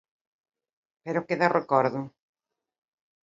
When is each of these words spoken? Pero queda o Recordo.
Pero 1.03 1.25
queda 1.27 1.49
o 1.49 1.55
Recordo. 1.59 2.01